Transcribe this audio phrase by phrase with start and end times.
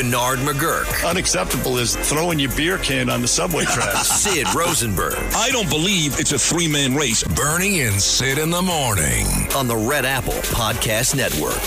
[0.00, 1.06] Bernard McGuirk.
[1.06, 4.08] Unacceptable is throwing your beer can on the subway tracks.
[4.08, 5.12] Sid Rosenberg.
[5.34, 7.22] I don't believe it's a three man race.
[7.22, 11.60] Bernie and Sid in the morning on the Red Apple Podcast Network.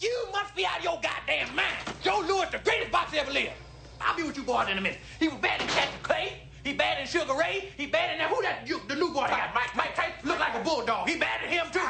[0.00, 1.76] You must be out of your goddamn mind.
[2.02, 3.52] Joe Louis, the greatest boxer ever lived.
[4.00, 4.98] I'll be with you boys in a minute.
[5.20, 6.32] He was bad in Cassius Clay.
[6.64, 7.68] He bad in Sugar Ray.
[7.76, 8.28] He bad in that.
[8.30, 8.66] Who that?
[8.66, 9.54] You, the new boy they got?
[9.54, 11.08] Mike, Mike Tyson look like a bulldog.
[11.08, 11.83] He bad in him too.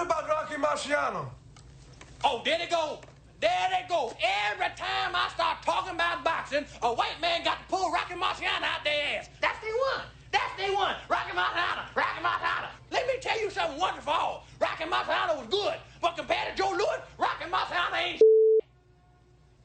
[0.00, 1.28] What about Rocky Marciano?
[2.24, 3.00] Oh, there they go.
[3.38, 4.16] There they go.
[4.48, 8.64] Every time I start talking about boxing, a white man got to pull Rocky Marciano
[8.64, 9.28] out their ass.
[9.42, 10.06] That's they one.
[10.32, 10.94] That's they one.
[11.10, 11.94] Rocky Marciano.
[11.94, 12.68] Rocky Marciano.
[12.90, 14.42] Let me tell you something wonderful.
[14.58, 18.22] Rocky Marciano was good, but compared to Joe Louis, Rocky Marciano ain't.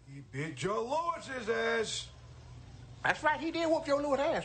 [0.06, 0.84] He beat Joe
[1.16, 2.08] Louis's ass.
[3.06, 3.40] That's right.
[3.40, 4.44] He did whoop Joe Louis' ass.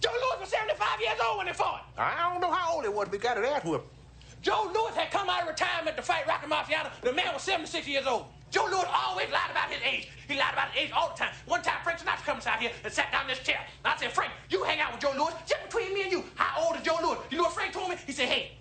[0.00, 1.84] Joe Louis was 75 years old when they fought.
[1.98, 3.99] I don't know how old he was, but he got his ass whooped.
[4.42, 6.90] Joe Louis had come out of retirement to fight Rocky Marciano.
[7.02, 8.26] The man was 76 years old.
[8.50, 10.08] Joe Louis always lied about his age.
[10.26, 11.32] He lied about his age all the time.
[11.46, 13.60] One time, Frank Sinatra comes out here and sat down in this chair.
[13.84, 15.32] And I said, Frank, you hang out with Joe Louis.
[15.46, 17.18] Just between me and you, how old is Joe Louis?
[17.30, 17.96] You know what Frank told me?
[18.06, 18.52] He said, hey,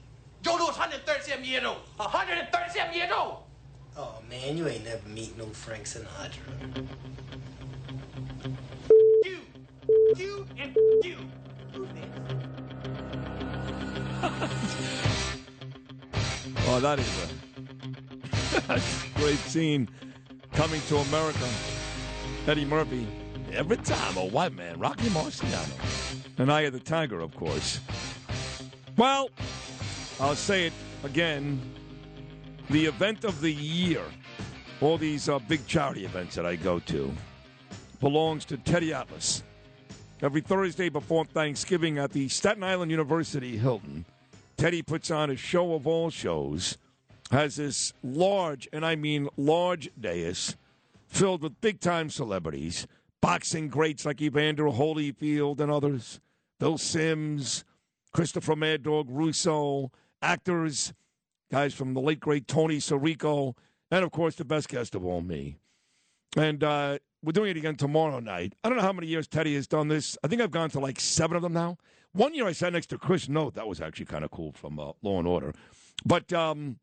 [0.41, 1.77] Joe Louis 137 years old.
[1.95, 3.37] 137 years old.
[3.97, 6.87] Oh man, you ain't never meet no Frank Sinatra.
[9.23, 9.39] You,
[10.15, 11.17] you, and you.
[16.71, 17.31] Oh, that is
[18.69, 18.79] a
[19.19, 19.89] great scene
[20.53, 21.49] coming to America.
[22.45, 23.07] Eddie Murphy.
[23.51, 26.29] Every time a white man, Rocky Marciano.
[26.37, 27.79] And I am the Tiger, of course.
[28.97, 29.31] Well,
[30.19, 31.59] I'll say it again.
[32.69, 34.03] The event of the year,
[34.79, 37.11] all these uh, big charity events that I go to,
[37.99, 39.41] belongs to Teddy Atlas.
[40.21, 44.05] Every Thursday before Thanksgiving at the Staten Island University Hilton,
[44.59, 46.77] Teddy puts on a show of all shows,
[47.31, 50.57] has this large, and I mean large dais,
[51.07, 52.85] filled with big time celebrities,
[53.21, 56.19] boxing greats like Evander Holyfield and others,
[56.59, 57.63] Phil Simms,
[58.11, 60.91] Christopher Mad Dog Russo, actors,
[61.49, 63.55] guys from the late great Tony Sirico,
[63.89, 65.55] and of course the best guest of all, me.
[66.35, 68.53] And uh, we're doing it again tomorrow night.
[68.63, 70.17] I don't know how many years Teddy has done this.
[70.23, 71.77] I think I've gone to like seven of them now.
[72.13, 73.53] One year I sat next to Chris Noth.
[73.53, 75.53] That was actually kind of cool from uh, Law and Order.
[76.05, 76.79] But um,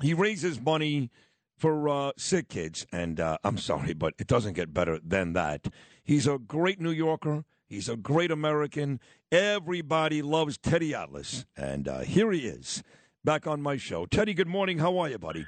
[0.00, 1.10] he raises money
[1.56, 2.86] for uh, sick kids.
[2.90, 5.68] And uh, I'm sorry, but it doesn't get better than that.
[6.02, 7.44] He's a great New Yorker.
[7.66, 8.98] He's a great American.
[9.30, 11.44] Everybody loves Teddy Atlas.
[11.56, 12.82] And uh, here he is
[13.24, 14.06] back on my show.
[14.06, 14.78] Teddy, good morning.
[14.78, 15.46] How are you, buddy?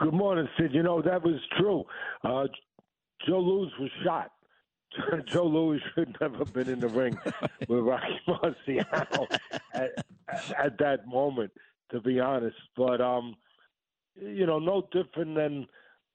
[0.00, 0.70] Good morning, Sid.
[0.72, 1.84] You know, that was true.
[3.26, 4.32] Joe Louis was shot.
[5.26, 7.18] Joe Louis should never have been in the ring
[7.68, 9.26] with Rocky Marciano
[9.72, 10.04] at,
[10.58, 11.50] at that moment,
[11.90, 12.56] to be honest.
[12.76, 13.36] But, um,
[14.20, 15.66] you know, no different than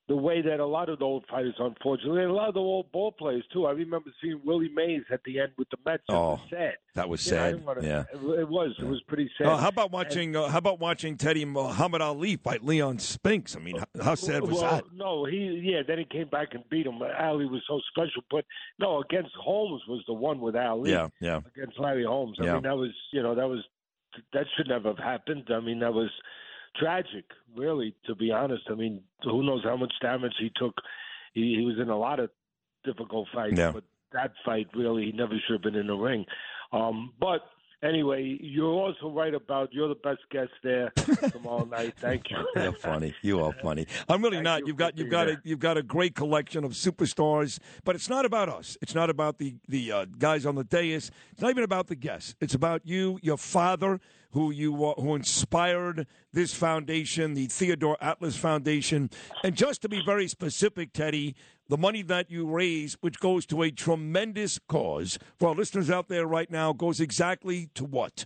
[0.08, 2.62] the way that a lot of the old fighters, unfortunately, and a lot of the
[2.62, 3.66] old ball players too.
[3.66, 6.04] I remember seeing Willie Mays at the end with the Mets.
[6.08, 6.76] Oh, sad.
[6.96, 7.66] that was You know, I sad.
[7.66, 8.04] wanna- Yeah.
[8.14, 8.74] it, it was.
[8.80, 9.48] It was pretty sad.
[9.48, 10.34] Oh, how about watching?
[10.36, 13.56] Uh, how about watching Teddy Muhammad Ali fight Leon Spinks?
[13.58, 14.84] I mean, how, how sad was well, that?
[14.96, 15.82] No, he yeah.
[15.86, 17.02] Then he came back and beat him.
[17.02, 18.46] Ali was so special, but
[18.80, 20.92] no, against Holmes was the one with Ali.
[20.92, 21.42] Yeah, yeah.
[21.54, 22.38] Against Larry Holmes.
[22.40, 22.54] I Yeah.
[22.54, 23.60] mean, that was you know that was
[24.32, 25.50] that should never have happened.
[25.54, 26.10] I mean, that was
[26.80, 27.96] tragic, really.
[28.06, 30.76] To be honest, I mean, who knows how much damage he took?
[31.34, 32.30] He, he was in a lot of
[32.84, 33.72] difficult fights, Yeah.
[33.72, 33.84] but
[34.14, 36.26] that fight really he never should have been in the ring.
[36.72, 37.42] Um, but.
[37.84, 40.90] Anyway, you're also right about you're the best guest there
[41.30, 41.94] tomorrow night.
[41.98, 42.38] Thank you.
[42.56, 43.14] You're funny.
[43.22, 43.86] You are funny.
[44.10, 44.66] I'm really not.
[44.66, 48.26] You've got you've got a you've got a great collection of superstars, but it's not
[48.26, 48.78] about us.
[48.82, 51.12] It's not about the the uh, guys on the dais.
[51.32, 52.34] It's not even about the guests.
[52.42, 54.00] It's about you, your father,
[54.32, 59.12] who you uh, who inspired this foundation, the Theodore Atlas Foundation,
[59.44, 61.36] and just to be very specific, Teddy.
[61.70, 66.08] The money that you raise, which goes to a tremendous cause for our listeners out
[66.08, 68.26] there right now, goes exactly to what?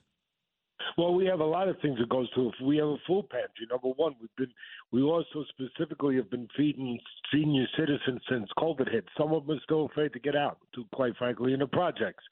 [0.98, 2.52] Well, we have a lot of things that goes to.
[2.64, 4.54] We have a food pantry, number one, we've been
[4.92, 7.00] we also specifically have been feeding
[7.34, 9.06] senior citizens since COVID hit.
[9.18, 12.24] Some of them are still afraid to get out, to quite frankly, in the projects,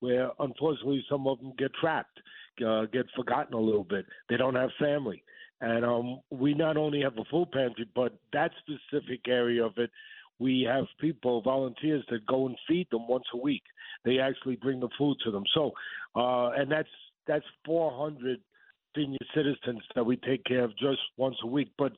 [0.00, 2.20] where unfortunately some of them get trapped,
[2.66, 4.06] uh, get forgotten a little bit.
[4.28, 5.22] They don't have family,
[5.60, 9.90] and um, we not only have a food pantry, but that specific area of it,
[10.40, 13.62] we have people, volunteers that go and feed them once a week.
[14.04, 15.44] They actually bring the food to them.
[15.54, 15.72] So,
[16.16, 16.88] uh, and that's
[17.26, 18.40] that's 400
[18.96, 21.68] senior citizens that we take care of just once a week.
[21.78, 21.92] But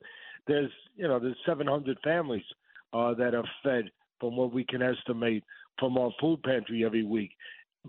[0.45, 2.43] there's you know there's 700 families
[2.91, 5.43] uh, that are fed from what we can estimate
[5.79, 7.31] from our food pantry every week.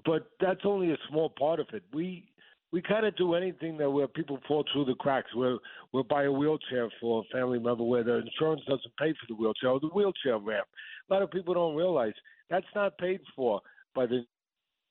[0.06, 1.82] But that's only a small part of it.
[1.92, 2.28] We
[2.72, 5.30] we kind of do anything that where people fall through the cracks.
[5.34, 5.60] We'll
[5.92, 9.34] we'll buy a wheelchair for a family member where the insurance doesn't pay for the
[9.34, 10.66] wheelchair or the wheelchair ramp.
[11.08, 12.14] A lot of people don't realize
[12.50, 13.60] that's not paid for
[13.94, 14.24] by the.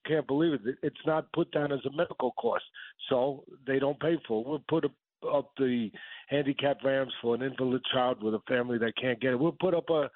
[0.06, 0.76] Can't believe it.
[0.82, 2.64] It's not put down as a medical cost,
[3.08, 4.46] so they don't pay for it.
[4.46, 5.90] We'll put up the
[6.28, 9.38] handicap ramps for an invalid child with a family that can't get it.
[9.38, 10.10] We'll put up a.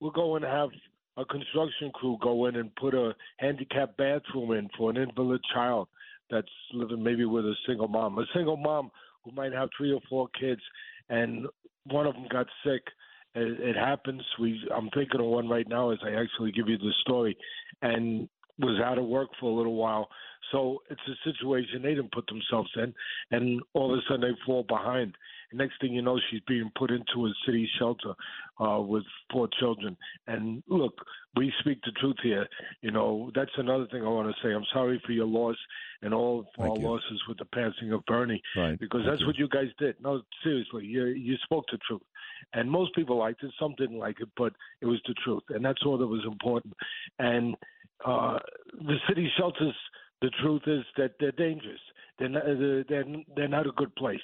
[0.00, 0.70] We'll go and have
[1.16, 5.88] a construction crew go in and put a handicap bathroom in for an invalid child
[6.30, 8.18] that's living maybe with a single mom.
[8.18, 8.90] A single mom
[9.24, 10.60] who might have three or four kids,
[11.08, 11.46] and
[11.84, 12.82] one of them got sick.
[13.34, 14.22] It, it happens.
[14.40, 17.36] We I'm thinking of one right now as I actually give you the story,
[17.82, 18.28] and
[18.58, 20.08] was out of work for a little while.
[20.52, 22.94] So it's a situation they didn't put themselves in,
[23.30, 25.14] and all of a sudden they fall behind.
[25.52, 28.14] Next thing you know, she's being put into a city shelter
[28.60, 29.96] uh, with four children.
[30.26, 30.94] And look,
[31.36, 32.46] we speak the truth here.
[32.82, 34.52] You know, that's another thing I want to say.
[34.54, 35.56] I'm sorry for your loss
[36.02, 36.88] and all of Thank our you.
[36.88, 38.78] losses with the passing of Bernie, Right.
[38.78, 39.26] because Thank that's you.
[39.26, 39.96] what you guys did.
[40.02, 42.02] No, seriously, you you spoke the truth.
[42.52, 43.52] And most people liked it.
[43.58, 46.74] Some didn't like it, but it was the truth, and that's all that was important.
[47.18, 47.56] And
[48.04, 48.38] uh,
[48.78, 49.74] the city shelters,
[50.20, 51.80] the truth is that they're dangerous.
[52.18, 52.44] They're not,
[52.88, 53.04] they're
[53.36, 54.20] they're not a good place,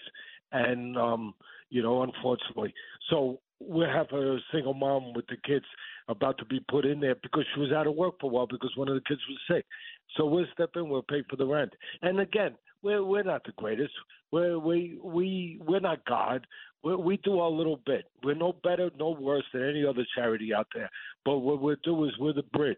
[0.53, 1.35] and um,
[1.71, 2.73] you know, unfortunately,
[3.11, 5.65] so we have a single mom with the kids
[6.09, 8.47] about to be put in there because she was out of work for a while
[8.47, 9.65] because one of the kids was sick.
[10.17, 11.73] So we'll step in, we'll pay for the rent.
[12.03, 13.93] And again, we're we're not the greatest.
[14.31, 16.47] We're we we we're not God.
[16.83, 18.07] We we do our little bit.
[18.25, 20.91] We're no better, no worse than any other charity out there.
[21.25, 22.77] But what we do is we're the bridge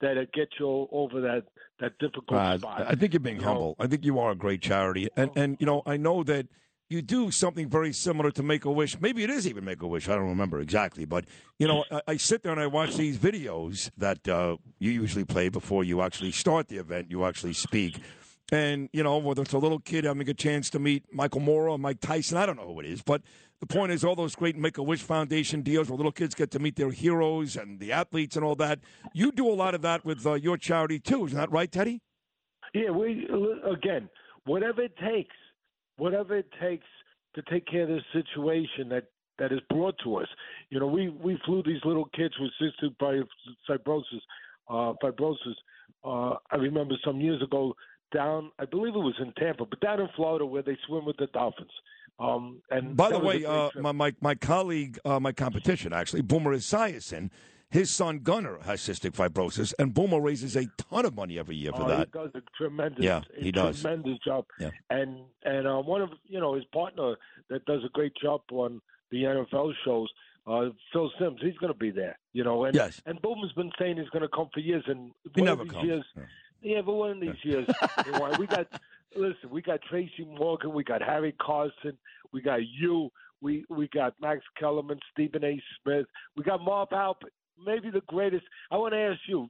[0.00, 1.44] that get you over that
[1.80, 2.84] that difficult Uh, spot.
[2.86, 3.48] I think you're being You know?
[3.48, 3.76] humble.
[3.78, 6.46] I think you are a great charity, and and you know I know that
[6.88, 9.00] you do something very similar to Make a Wish.
[9.00, 10.08] Maybe it is even Make a Wish.
[10.08, 11.24] I don't remember exactly, but
[11.58, 15.24] you know I, I sit there and I watch these videos that uh, you usually
[15.24, 17.10] play before you actually start the event.
[17.10, 18.00] You actually speak.
[18.50, 21.68] And, you know, whether it's a little kid having a chance to meet Michael Moore
[21.68, 23.02] or Mike Tyson, I don't know who it is.
[23.02, 23.20] But
[23.60, 26.50] the point is, all those great Make a Wish Foundation deals where little kids get
[26.52, 28.80] to meet their heroes and the athletes and all that.
[29.12, 31.26] You do a lot of that with uh, your charity, too.
[31.26, 32.00] Isn't that right, Teddy?
[32.72, 33.28] Yeah, we
[33.70, 34.08] again,
[34.46, 35.34] whatever it takes,
[35.98, 36.86] whatever it takes
[37.34, 39.04] to take care of this situation that
[39.38, 40.28] that is brought to us.
[40.70, 42.96] You know, we we flew these little kids with cystic
[43.68, 44.02] fibrosis,
[44.68, 45.54] uh, fibrosis.
[46.04, 47.74] Uh, I remember some years ago
[48.12, 51.16] down, I believe it was in Tampa, but down in Florida where they swim with
[51.18, 51.70] the dolphins.
[52.18, 56.54] Um, and By the way, uh, my, my my colleague, uh, my competition actually, Boomer
[56.56, 57.30] Esiason,
[57.70, 61.72] his son Gunnar has cystic fibrosis, and Boomer raises a ton of money every year
[61.72, 62.08] for Oh, that.
[62.12, 63.82] He does a tremendous, Yeah, he does.
[63.82, 64.46] tremendous job.
[64.58, 64.70] Yeah.
[64.90, 67.16] And and uh, one of you know his partner
[67.50, 68.80] that does a great job on
[69.10, 70.08] the NFL shows,
[70.46, 71.40] uh, Phil Simms.
[71.42, 72.18] He's going to be there.
[72.32, 73.00] You know, and Yes.
[73.06, 75.84] and Boomer's been saying he's going to come for years, and He never these comes.
[75.86, 76.22] years, Yeah.
[76.62, 77.66] yeah, but one of these years,
[78.38, 78.66] we got
[79.16, 81.96] listen, we got Tracy Morgan, we got Harry Carson,
[82.32, 83.10] we got you,
[83.40, 85.60] we we got Max Kellerman, Stephen A.
[85.82, 86.06] Smith,
[86.36, 87.32] we got Marv Albert,
[87.64, 88.44] maybe the greatest.
[88.70, 89.48] I want to ask you,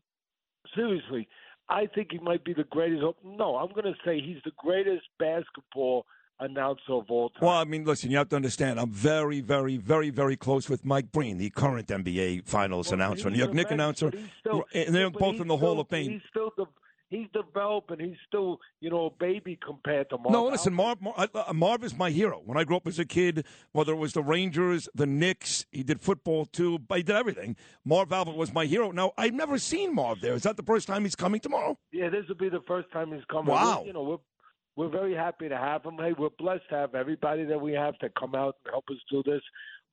[0.74, 1.28] seriously,
[1.68, 3.02] I think he might be the greatest.
[3.24, 6.06] No, I'm going to say he's the greatest basketball
[6.40, 7.40] announcer of all time.
[7.42, 8.78] Well, I mean, listen, you have to understand.
[8.78, 13.28] I'm very, very, very, very close with Mike Breen, the current NBA Finals Well, announcer,
[13.28, 16.12] New York Knicks announcer, still- and they're both in the Hall of Fame.
[16.12, 16.66] He's still the
[17.08, 18.00] he's developing.
[18.00, 20.32] He's still you know a baby compared to Marv.
[20.32, 22.40] No, listen, Marv, Marv, uh, Marv is my hero.
[22.44, 25.82] When I grew up as a kid, whether it was the Rangers, the Knicks, he
[25.82, 27.56] did football too, but he did everything.
[27.84, 28.90] Marv Albert was my hero.
[28.90, 30.34] Now, I've never seen Marv there.
[30.34, 31.78] Is that the first time he's coming tomorrow?
[31.92, 33.52] Yeah, this will be the first time he's coming.
[33.52, 33.80] Wow.
[33.80, 34.18] We're, you know, we're
[34.76, 35.96] we're very happy to have him.
[35.98, 38.98] Hey, we're blessed to have everybody that we have to come out and help us
[39.10, 39.42] do this.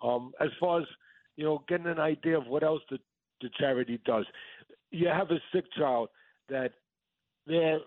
[0.03, 0.87] Um, as far as
[1.37, 2.99] you know, getting an idea of what else the
[3.41, 4.25] the charity does.
[4.91, 6.09] You have a sick child
[6.49, 6.71] that
[7.47, 7.79] their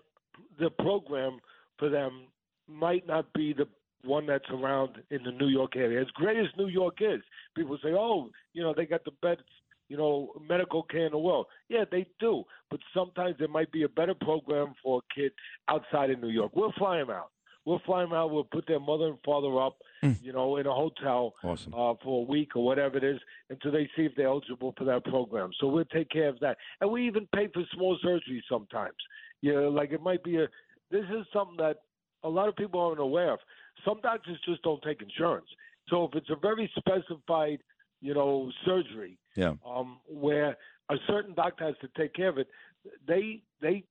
[0.59, 1.39] the program
[1.77, 2.27] for them
[2.67, 3.67] might not be the
[4.05, 5.99] one that's around in the New York area.
[6.01, 7.21] As great as New York is,
[7.55, 9.41] people say, "Oh, you know, they got the best,
[9.89, 13.83] you know, medical care in the world." Yeah, they do, but sometimes there might be
[13.83, 15.31] a better program for a kid
[15.67, 16.55] outside of New York.
[16.55, 17.31] We'll fly them out.
[17.65, 18.31] We'll fly them out.
[18.31, 19.77] We'll put their mother and father up,
[20.23, 21.73] you know, in a hotel Awesome.
[21.73, 24.85] uh, for a week or whatever it is until they see if they're eligible for
[24.85, 25.51] that program.
[25.59, 28.95] So we'll take care of that, and we even pay for small surgery sometimes.
[29.41, 30.47] You know, like it might be a.
[30.91, 31.77] This is something that
[32.23, 33.39] a lot of people aren't aware of.
[33.85, 35.47] Some doctors just don't take insurance.
[35.89, 37.59] So if it's a very specified,
[38.01, 39.53] you know, surgery, Yeah.
[39.65, 40.57] um, where
[40.89, 42.47] a certain doctor has to take care of it,
[43.07, 43.83] they they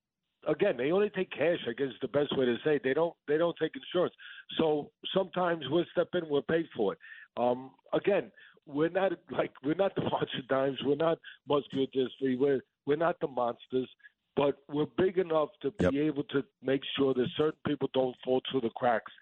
[0.47, 1.59] again they only take cash.
[1.69, 2.83] I guess is the best way to say it.
[2.83, 4.15] they don't they don't take insurance.
[4.59, 6.99] So sometimes we'll step in, we'll pay for it.
[7.37, 8.31] Um, again,
[8.67, 12.97] we're not like we're not the March of Dimes, we're not muscular dystrophy, we're we're
[12.97, 13.89] not the monsters.
[14.37, 15.91] But we're big enough to Yep.
[15.93, 19.13] be able to make sure that certain people don't fall through the cracks.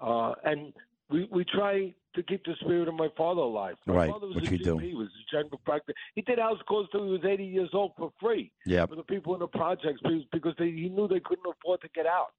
[0.00, 0.72] Uh, and
[1.10, 3.76] we we try to keep the spirit of my father alive.
[3.86, 4.76] My Right, father was which a do.
[4.76, 5.94] GP, He was a general practice.
[6.14, 8.90] He did house calls till he was 80 years old for free Yep.
[8.90, 11.88] for the people in the projects because, because they, he knew they couldn't afford to
[11.94, 12.32] get out.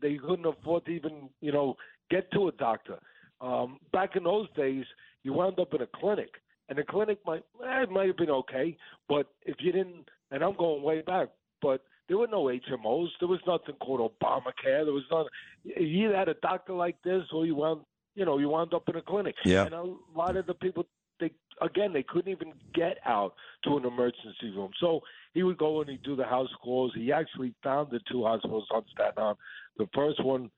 [0.00, 1.76] They couldn't afford to even, you know,
[2.10, 2.98] get to a doctor.
[3.40, 4.84] Um, back in those days,
[5.22, 6.30] you wound up in a clinic,
[6.68, 8.76] and the clinic might eh, it might have been okay,
[9.08, 11.28] but if you didn't, and I'm going way back,
[11.64, 13.08] but there were no HMOs.
[13.18, 14.84] There was nothing called Obamacare.
[14.84, 15.26] There was not.
[15.64, 17.80] You either had a doctor like this, or you wound,
[18.14, 19.34] you know, you wound up in a clinic.
[19.44, 19.64] Yeah.
[19.64, 20.86] And a lot of the people,
[21.18, 21.30] they
[21.62, 24.70] again, they couldn't even get out to an emergency room.
[24.78, 25.00] So
[25.32, 26.92] he would go and he'd do the house calls.
[26.94, 29.38] He actually founded two hospitals on Staten Island.
[29.78, 30.50] The first one,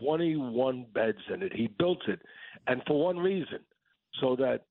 [0.00, 1.52] 21 beds in it.
[1.54, 2.20] He built it,
[2.66, 3.60] and for one reason,
[4.20, 4.62] so that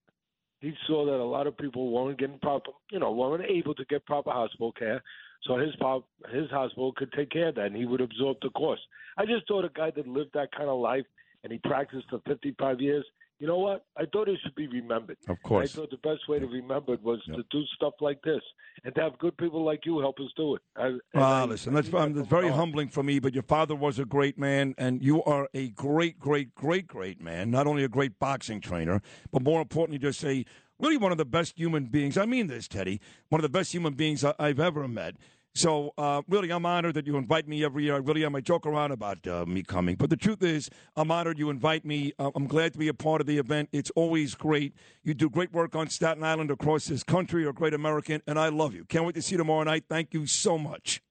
[0.62, 3.86] he saw that a lot of people weren't getting proper, you know, weren't able to
[3.86, 5.04] get proper hospital care.
[5.46, 8.50] So his pop, his hospital could take care of that, and he would absorb the
[8.52, 8.82] cost.
[9.18, 11.06] I just thought a guy that lived that kind of life
[11.44, 13.06] and he practiced for 55 years.
[13.40, 13.86] You know what?
[13.98, 15.18] I thought it should be remembered.
[15.28, 15.74] Of course.
[15.74, 18.42] I thought the best way to remember it was to do stuff like this
[18.86, 20.62] and to have good people like you help us do it.
[20.78, 24.06] I, Well, listen, I that's, that's very humbling for me, but your father was a
[24.06, 27.52] great man, and you are a great, great, great, great man.
[27.52, 29.02] Not only a great boxing trainer,
[29.34, 30.46] but more importantly, just a
[30.80, 32.18] really one of the best human beings.
[32.18, 33.00] I mean this, Teddy.
[33.30, 35.16] One of the best human beings I, I've ever met.
[35.56, 37.94] So, uh, really, I'm honored that you invite me every year.
[37.94, 38.36] I really am.
[38.36, 41.86] I joke around about uh, me coming, but the truth is, I'm honored you invite
[41.86, 42.12] me.
[42.18, 43.70] Uh, I'm glad to be a part of the event.
[43.72, 44.74] It's always great.
[45.04, 47.42] You do great work on Staten Island across this country.
[47.42, 48.84] You're a great American, and I love you.
[48.86, 49.84] Can't wait to see you tomorrow night.
[49.88, 51.04] Thank you so much.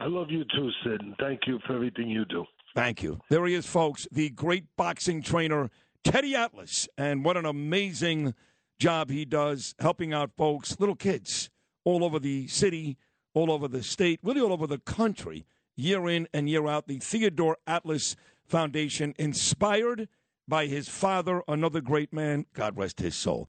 [0.00, 2.46] I love you too, Sid, and thank you for everything you do.
[2.74, 3.20] Thank you.
[3.28, 5.70] There he is, folks, the great boxing trainer,
[6.02, 6.88] Teddy Atlas.
[6.98, 8.34] And what an amazing
[8.80, 11.50] job he does helping out folks, little kids,
[11.84, 12.96] all over the city,
[13.34, 15.46] all over the state, really all over the country,
[15.76, 16.88] year in and year out.
[16.88, 20.08] The Theodore Atlas Foundation, inspired
[20.48, 23.48] by his father, another great man, God rest his soul.